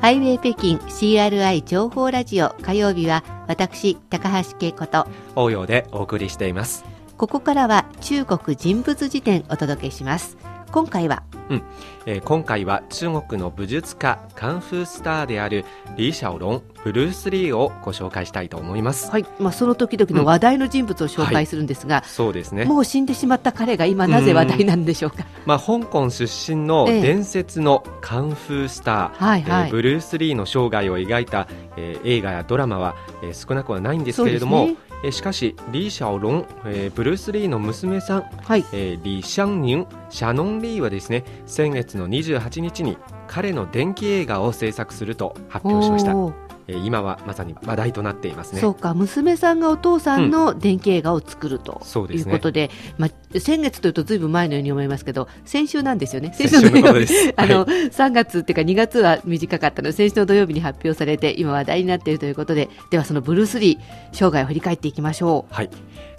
[0.00, 6.96] ハイウェイ北京 CRI 情報ラジオ火曜日は私高橋恵子と応用でお送りしています。
[7.16, 10.36] ここからは中国人物辞典お届けします
[10.72, 11.62] 今回はうん。
[12.06, 15.64] えー今回は中国の武術家カンフースターである
[15.96, 22.64] 李小龍ブルース・リーをご紹介したいと思います、はい、まあ、その時々の話題の人物を紹介するんですが、そうですね。
[22.64, 27.02] もう死んでしまった彼が今なぜ話題なんでしょうか、まあ、香港出身のええ。
[27.02, 29.66] 伝説のカンフースター、はいはい。
[29.66, 38.64] えーブルース・リーの生涯を描いた、えー映画やドラマは、えー少なくはないんですけれども、そうですねえーしかし李小龍、えーブルース・リーの娘さん、はい。
[38.72, 42.98] えー李相寧シャノン・リーはですね先月の28日に
[43.28, 48.60] 彼の伝記映画を制作すると発表しました、えー今はまさに話題となっていますね。
[48.60, 52.32] そうか娘さんがお父さんの電気映画を作るといそうですね。
[52.32, 56.32] うことで、まあ、先月というとずいぶん前のように思いますけど先週なんですよね。
[56.36, 63.78] 先週のこと土曜日ですあの、は3月っていうか2月は短かったので先週の土曜日に発表されて今話題になっているということでではそのブルース・リー
[64.12, 65.70] 生涯を振り返っていきましょはい、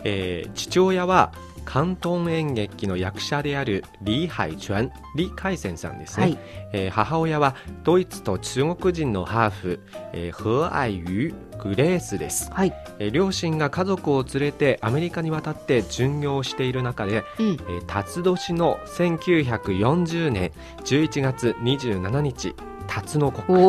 [0.03, 1.31] えー父親は
[1.67, 6.39] 広東演劇の役者である李海泉李海泉さんですね、はい。
[6.73, 9.79] えー母親はドイツと中国人のハーフ、
[10.13, 12.49] えー、何愛瑜グレースです。
[12.51, 12.73] う、はい。
[12.99, 20.51] えー両親が家族を連れてアメリカに渡って巡業をしている中で、うん、えー辰年の1940年
[20.85, 22.55] 11月27日
[22.87, 23.61] 辰の国、え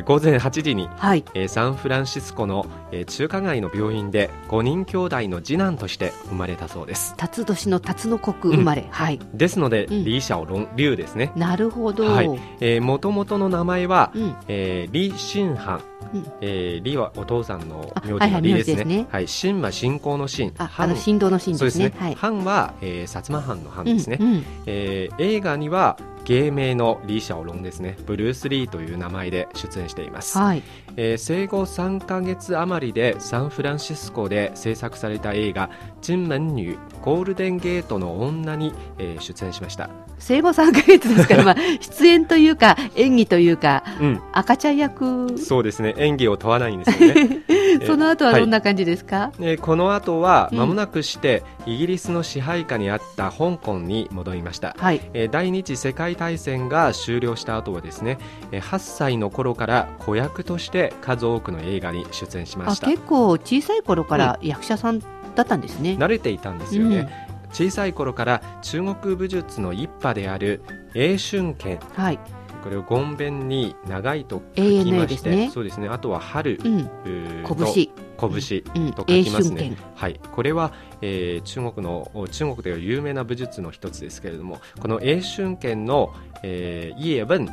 [0.00, 0.04] ー。
[0.04, 1.24] 午前8時にはい。
[1.34, 7.14] えーサンフランシスコの、えー中華街の病院で5人兄弟の次男として生まれたそうです。
[7.16, 9.18] 辰年の辰の国生まれ、はい。
[9.34, 10.04] ですので、うん。
[10.04, 11.32] 李小龍龍ですね。
[11.36, 12.80] なるほど、はい。
[12.80, 14.34] もともとの名前は、うん。
[14.48, 15.80] えー李信範
[16.12, 16.26] うん。
[16.40, 18.52] えー李はお父さんの名字の李ですね。
[18.54, 19.06] 名字ですね。
[19.10, 19.28] はい。
[19.28, 20.52] 信は信仰の信。
[20.58, 22.14] ああ範の振動の振そうですすね、でねはい。
[22.14, 24.44] 範は、えー、薩摩藩の藩ですね、うんうん。
[24.66, 27.96] えー映画には芸名の李小龍ですね。
[28.06, 30.38] ブルース・リーという名前で出演しています。
[30.38, 30.62] はい。
[30.96, 35.70] えー生後3ヶ月余りでサンフランシスコで制作された映画
[36.02, 45.38] 「金門女ゴールデンゲートの女に」えー出演しました、生後3ヶ月ですから、 まあ、出演というか演技というかうん、赤ちゃん役。
[45.38, 45.94] そうですね。
[45.98, 47.42] 演技を問わないんですよね、ー
[47.86, 50.58] その後はどんな感じですか、えーこの後はうん。
[50.58, 55.00] 間もなくしてイギリスの支配下にあった香港に戻りました、はい。
[55.14, 58.18] えー第二次世界大戦が終了した後はですね
[58.52, 62.86] えー8歳の頃から子役として数多くの映画に出演しまあした。
[62.86, 65.00] 結構小さい頃から役者さん
[65.34, 67.08] だったんですね、慣れていたんですよね、
[67.52, 70.62] 小さい頃から中国武術の一派である
[70.94, 72.18] 英春拳はい、
[72.62, 75.50] これをごんべんに長いと書きまして、ね。
[75.52, 75.88] そうですね。
[75.88, 78.92] あとは春、うん、拳、拳うん。
[78.92, 79.62] と書きますね。
[79.62, 87.48] 英春拳、はい、これは、えー中国の中国では有名な武術の一つですけれどもこの英春拳の、えー、イエブン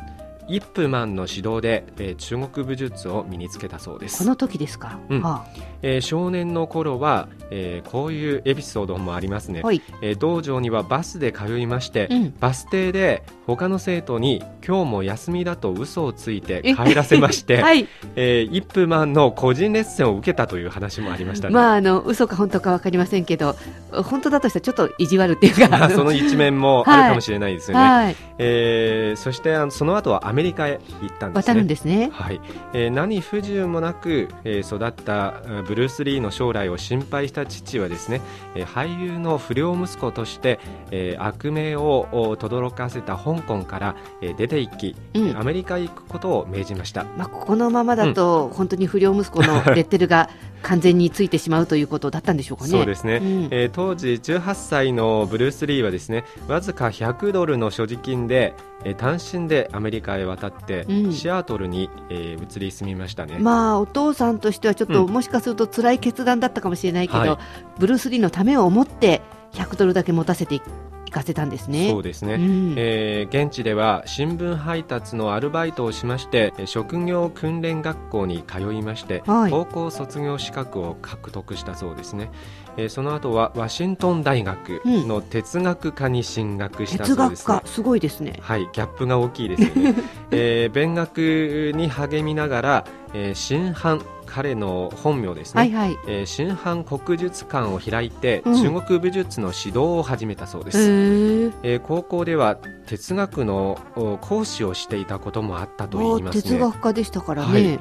[0.48, 4.18] イップマンの指導で、えー中国武術を身につけたそうです。
[4.18, 5.22] この時ですか、うん。
[5.22, 5.44] は
[5.82, 9.60] えー少年の頃は、えーこういうエピソードもありますね。
[9.62, 12.34] あ、はい、えー道場にはバスで通いまして、うん。
[12.40, 16.74] バス停で他の生徒に今日も休みだと嘘をついてえ。
[16.74, 21.54] 帰らせまして、 はい、えーイップマンの個人レッスンを受けたという話もありましたね。
[21.54, 23.54] まああの嘘か本当かわかりませんけど
[23.92, 27.84] 本当だとしたらちょっと意地悪っていうかまあその一面もあるかもしれないですよね。
[27.84, 28.16] はい。
[28.38, 31.68] えーそしてあのその後はアメリカへ行ったんです渡るんね。
[31.68, 32.40] ですねはい
[32.72, 38.20] えー何不自由もなく、えー育ったあブルース・リーの将来を心配した父はですね、
[38.54, 40.58] えー俳優の不良息子として、
[40.90, 47.04] えー悪名をお轟かせた香港から、えー出て行き、うんアメリカへ行くことを命じました。
[47.16, 50.28] まあ、ここのままだと、本当に不良息子の レッテルが
[50.62, 52.70] 完全についてしまうということだったんでしょうかね。
[52.70, 61.12] そうですね、うんえー当時18歳のブルース・リーはですねわずか100ドルの所持金で、えー単身でアメリカへ渡って、うん。
[61.12, 65.12] シアトルに、えー移り住みましたね、まあお父さんとしてはちょっと、うん。
[65.12, 67.38] もしかすると辛い決断だったかもしれないけど、はい。
[67.78, 69.22] ブルース・リーのためを思って
[69.52, 70.60] 100ドルだけ持たせて
[71.08, 71.88] いかせたんですね。
[71.88, 72.74] そうですね、うん。
[72.76, 79.50] えー現地では新聞配達のアルバイトをしましてえー職業訓練学校に通いまして、はい。
[79.50, 82.30] 高校卒業資格を獲得したそうですね、
[82.76, 88.38] えーその後はワシントン大学の哲学科に進学したそうですね、科すごいですね。
[88.40, 89.94] はい、ギャップが大きいですよね、
[90.30, 92.84] えー勉学に励みながら、
[93.14, 95.98] えー新藩彼の本名ですね、はいはい。
[96.06, 98.54] えー新藩国術館を開いて、うん。
[98.54, 101.52] 中国武術の指導を始めたそうでへす、ー。
[101.62, 103.78] えー高校では哲学の
[104.20, 106.42] 講師をしていたこともあったと言いますね。
[106.42, 107.76] 哲学家でしたからね、はい、え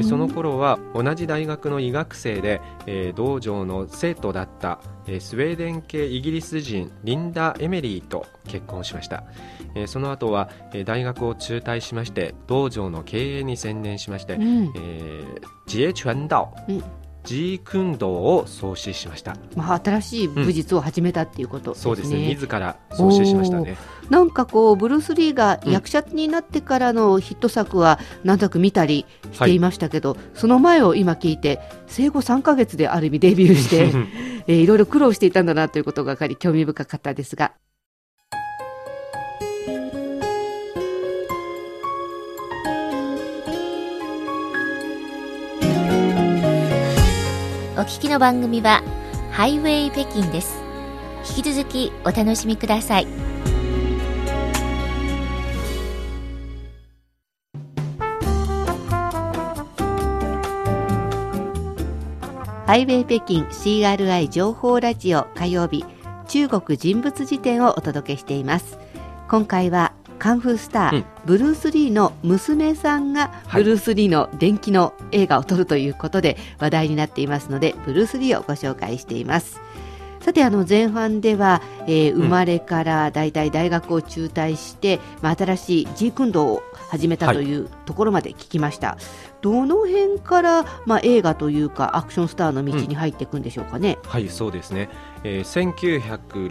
[0.00, 9.24] ー、その頃は同じ大学の医学生で、えー、道場の生徒だった、えー、スウェーデン系イギリス人リンダ・エメリーと結婚しました、
[9.74, 16.82] えー、その後は、えー、大学を中退しまして道場の経営に専念しまして、うん、えー、自衛傳道、うん。
[17.24, 22.26] ジークンドを創始しました、まあ、新しい武術を始めたっていうことね、うん、そうですね。
[22.28, 23.76] 自ら創始しましたね。
[24.10, 33.92] なんかこうブルース・リーが役者になってからのヒット作は何となく見たりしていましたけど、はい、その前を今聞いて生後3か月である意味デビューして、
[34.46, 37.52] えー、いろいろ苦労していたんだなということが分かり興味深かったですが。
[47.74, 48.80] お聞きの番組は
[49.32, 50.62] ハイウェイ北京です。
[51.36, 53.06] 引き続きお楽しみください。
[62.64, 65.84] ハイウェイ北京 CRI 情報ラジオ火曜日
[66.28, 68.78] 中国人物辞典をお届けしています。
[69.28, 79.60] 今回はカンフースター、うん、ブルース・リーの娘さんがブルース・リーの伝記の映画を撮るということで話題になっていますのでブルース・リーをご紹介しています。
[80.20, 94.88] さてあの前半では、えー、生まれから大体大学を中退して、うん、まあ、新しいジークンドを始めたというところまで聞きました、はい、どの辺から、まあ、映画というかアクションスターの道に入っていくんでしょうかね、うん、はいそうですね、
[95.24, 95.72] えー、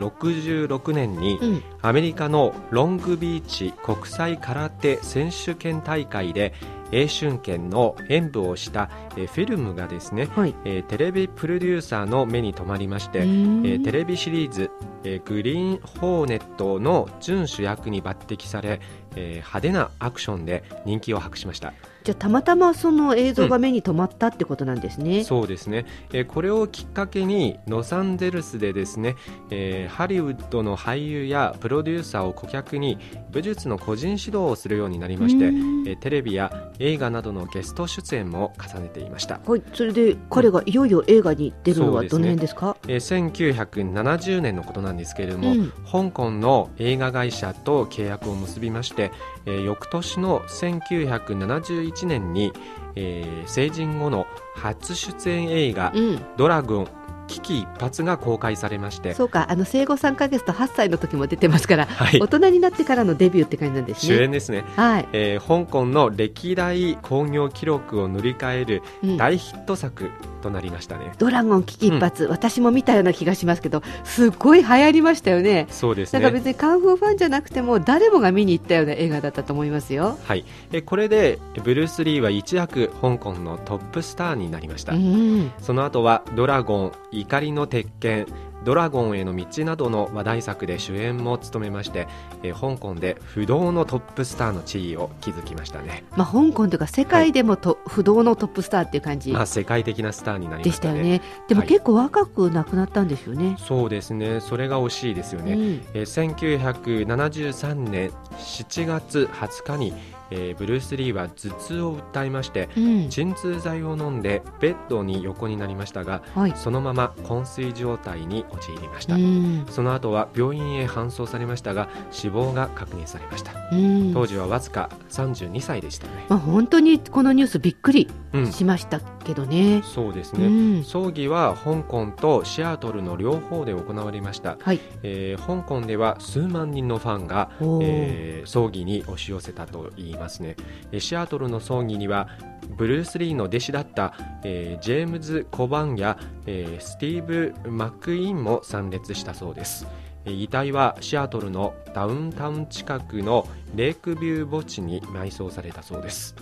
[0.07, 6.53] 1966年に、アメリカのロングビーチ国際空手選手権大会で
[6.91, 13.23] 英春権の演舞をしたえフィルムがですね、はい、えテレビプロデューサーの目に留まりまして、
[13.63, 14.71] えテレビシリーズ、
[15.03, 18.81] えグリーンホーネットの準主役に抜擢され、
[19.15, 29.15] え派手なアクションで人気を博しましたじゃあたまたまその映像が目に留まったってことなんですね、うん、そうですね、えー、これをきっかけにロサンゼルスでですね、
[29.49, 32.97] えー、ハリウッドの俳優やプロデューサーを顧客に
[33.31, 39.39] 武術の個人指導をするようになりまして、えー、テレビや映画などのゲスト出演も重ねていました。
[39.45, 42.93] はいそれで彼がいよいよ映画に出るのはどの辺ですか、すね。
[42.95, 49.11] えー、1970年のことなんですけれども、うん、香港の映画会社と契約を結びまして、
[49.45, 52.53] えー、翌年の1971年に、
[52.95, 56.87] えー、成人後の初出演映画「うん、ドラゴン
[57.31, 64.15] 危機一髪が公開されましてそうかあの生後3か月と8歳の時も出てますから、はい、大人になってからのデビューって感じなんですね。
[64.17, 65.07] 主演ですね、はい。
[65.13, 68.83] えー、香港の歴代興行記録を塗り替える
[69.17, 70.11] 大ヒット作
[70.41, 75.67] となりましたね、うん、ドラゴン危機一髪、うん、私も見たような気がしますけどすごい流行りましたよね。
[75.69, 76.19] そうですね。
[76.19, 80.17] なんか別にカンフーファンじゃなくても誰もが見に行ったような映画だったと思いますよ。
[80.25, 80.45] はい。
[80.71, 88.25] えこれでブルース・リーは一躍香港のトップスターになりました、うん、その後はドラゴン怒りの鉄拳
[88.63, 92.07] ドラゴンへの道などの話題作で主演も務めまして、
[92.43, 101.21] えー、香港で不動のトップスターの地位を築きましたね、まあ、香港というか世界でもと、はい、不動のトップスターっていう感じ、まあ、世界的なスターになりました、ね、でしたよね。
[101.47, 104.39] でも結構若く亡くなったんですよね、はい、そうですね。
[104.39, 105.61] それが惜しいですよね、うん、
[105.93, 109.93] えー、1973年7月20日に
[110.31, 128.09] えー、ブルース・リーは頭痛を訴えまして、うん、鎮痛剤を飲んでベッドに横になりましたが、はい、そのまま昏睡状態に陥りました、うん、その後は病院へ搬送されましたが死亡が確認されました、うん、当時はわずか32歳でしたね、まあ、本当にこのニュースびっくり
[128.51, 140.55] しましたけどね、そうですね、葬儀は香港とシアトルの両方で行われました、はいえー、香港では数万人のファンが、えー、葬儀に押し寄せたといいますね
[140.97, 142.29] シアトルの葬儀には
[142.77, 149.87] ブルース・リーの弟子だった、えー、ジェームズ・コバンや、えー、スティーブ・マック・イーも参列したそうです。
[150.25, 156.35] 遺体はシアトルのダウンタウン近くのレイクビュー墓地に埋葬されたそうです。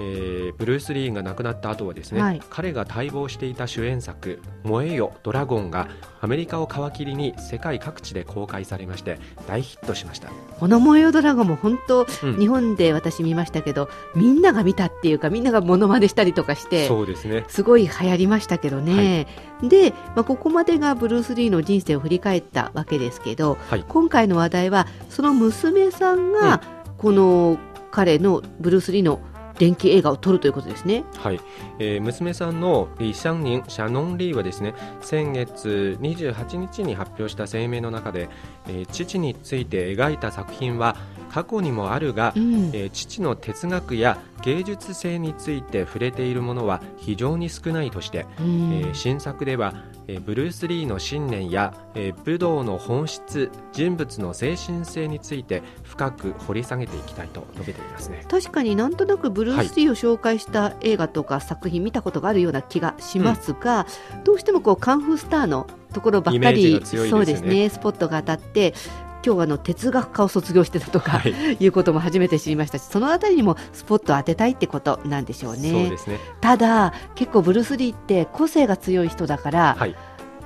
[0.00, 5.88] えー、ブルース・リーが亡くなった後はですね、はい、彼が待望していた主演作「燃えよドラゴン」が
[6.22, 10.30] アメリカを皮切りに世界各地で公開されまして大ヒットしました。
[10.58, 17.44] この「燃えよドラゴン」も本当、うん、日本で私見ましたけどみんなが見たっていうかみんながものまねしたりとかしてそうですね。
[17.48, 19.26] すごい流行りましたけどね、
[19.60, 26.62] はい、で、まあ、ここまでがブルース・リーの人生を振り返ったわけですけど、はい、今回の話題はその娘さんが、
[26.96, 27.58] この
[27.90, 29.20] 彼のブルース・リーの
[29.60, 31.04] 電気映画を撮るということですね。
[31.18, 31.40] はい、
[31.78, 38.30] えー、娘さんのリ・シャンニン・シャノン・リーはですね、先月28日に発表した声明の中で、
[38.68, 40.96] えー、父について描いた作品は
[41.30, 49.74] 過去にもあるが、うん、えー、父の哲学や芸術性について触れているものは非常に少ないとして、うん、えー、新作では、
[50.08, 58.24] えー、ブルース・リーの信念や、えー、武道の本質人物の精神性について深く掘り下げていきたいと述べていますね。
[58.28, 67.68] 確かになんとなくブルース・リーを紹介した映画とか作品見たことがあるような気がしますが、うん、どうしてもこうカンフースターのところばっかり、ね、そうですね。
[67.68, 68.74] スポットが当たって
[69.24, 75.70] 今日あの哲学科を卒業してたとか、はい、いうことも初めて知りましたしそのあたりにもスポットを当てたいってことなんでしょうね。
[75.70, 79.96] そうですねただ結構ブルース・リーって個性が強い人だから、はい、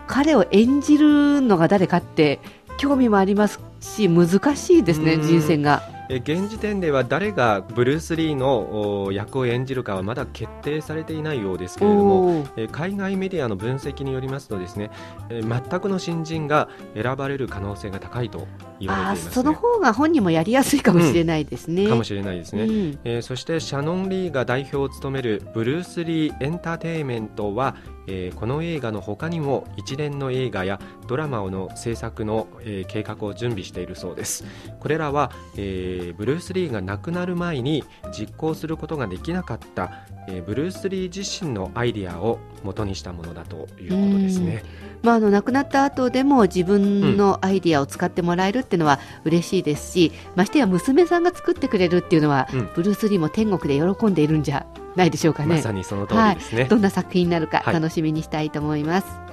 [0.06, 2.40] 彼を演じるのが誰かって
[2.76, 5.93] 興味もありますし難しいですね人選が。
[6.08, 14.90] 現時点では誰がブルース・リーの役を演じるかはまだ決定されていないようですけれども海外メディアの分析によりますとですね
[15.30, 18.46] 全くの新人が選ばれる可能性が高いと
[18.86, 21.84] 言われています、ね、その方が本人もやりやすいかもしれないですね。
[21.84, 27.76] うん、かもしれないですね、うん、えー、そしてシャノン・リーが代表を務めるブルース・リーエンターテインメントは
[28.06, 34.44] えー、この映画の他にも一連の映画やドラマの制作の、えー、計画を準備しているそうです。
[34.80, 44.64] これらは、えー、ブルース・リーが亡くなる前に実行することができなかった、えブルース・リー自身のアイディアを元にしたものだということですね。
[45.02, 54.66] まあ、あの亡くなった後でも自分のアイディアを使ってもらえるっていうのは嬉しいですし、うん、ましてや娘さんが作ってくれるっていうのは、うん、ブルース・リーも天国で喜んでいるんじゃ
[54.96, 55.56] ないでしょうかね。
[55.56, 59.06] まさにその通りですね、はい、どんな作品になるか楽しみにしたいと思います。
[59.06, 59.26] は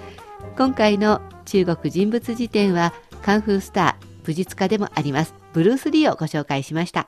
[0.47, 7.07] い、今回の中国人物辞典はカンフースター武術家でもありますブルース・リーをご紹介しました。